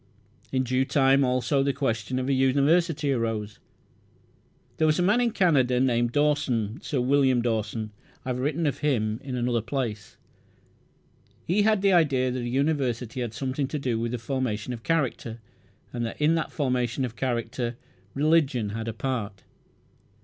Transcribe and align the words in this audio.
In 0.51 0.63
due 0.63 0.83
time 0.83 1.23
also 1.23 1.61
the 1.61 1.73
question 1.73 2.17
of 2.17 2.27
a 2.27 2.33
University 2.33 3.13
arose. 3.13 3.59
There 4.77 4.87
was 4.87 4.97
a 4.97 5.03
man 5.03 5.21
in 5.21 5.29
Canada 5.29 5.79
named 5.79 6.11
Dawson 6.11 6.79
Sir 6.81 6.99
William 6.99 7.43
Dawson. 7.43 7.91
I 8.25 8.29
have 8.29 8.39
written 8.39 8.65
of 8.65 8.79
him 8.79 9.19
in 9.23 9.35
another 9.35 9.61
place. 9.61 10.17
He 11.45 11.61
had 11.61 11.83
the 11.83 11.93
idea 11.93 12.31
that 12.31 12.41
a 12.41 12.49
university 12.49 13.21
had 13.21 13.35
something 13.35 13.67
to 13.67 13.77
do 13.77 13.99
with 13.99 14.11
the 14.13 14.17
formation 14.17 14.73
of 14.73 14.81
character, 14.81 15.39
and 15.93 16.03
that 16.07 16.19
in 16.19 16.33
the 16.33 16.45
formation 16.49 17.05
of 17.05 17.15
character 17.15 17.77
religion 18.15 18.69
had 18.69 18.87
a 18.87 18.93
part. 18.93 19.43